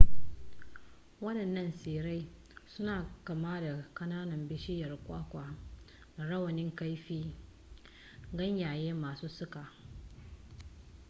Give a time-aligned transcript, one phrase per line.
[1.21, 2.27] wadannan tsirrai
[2.67, 5.55] suna kama da kananan bishiyar kwakwa
[6.17, 7.35] da rawanin kaifi
[8.33, 9.69] ganyaye masu suka